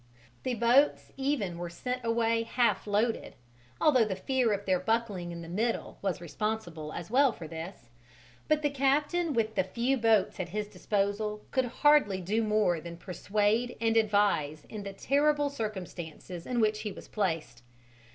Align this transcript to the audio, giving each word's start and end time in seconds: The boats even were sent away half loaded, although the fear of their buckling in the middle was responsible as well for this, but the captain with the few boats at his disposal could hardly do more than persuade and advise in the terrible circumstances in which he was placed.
The 0.41 0.55
boats 0.55 1.11
even 1.15 1.59
were 1.59 1.69
sent 1.69 2.03
away 2.03 2.41
half 2.41 2.87
loaded, 2.87 3.35
although 3.79 4.03
the 4.03 4.15
fear 4.15 4.51
of 4.51 4.65
their 4.65 4.79
buckling 4.79 5.31
in 5.31 5.43
the 5.43 5.47
middle 5.47 5.99
was 6.01 6.19
responsible 6.19 6.91
as 6.91 7.11
well 7.11 7.31
for 7.31 7.47
this, 7.47 7.91
but 8.47 8.63
the 8.63 8.71
captain 8.71 9.31
with 9.31 9.53
the 9.53 9.63
few 9.63 9.97
boats 9.97 10.39
at 10.39 10.49
his 10.49 10.65
disposal 10.65 11.45
could 11.51 11.65
hardly 11.85 12.19
do 12.19 12.43
more 12.43 12.81
than 12.81 12.97
persuade 12.97 13.77
and 13.79 13.95
advise 13.95 14.65
in 14.69 14.81
the 14.81 14.93
terrible 14.93 15.51
circumstances 15.51 16.47
in 16.47 16.59
which 16.59 16.79
he 16.79 16.91
was 16.91 17.07
placed. 17.07 17.61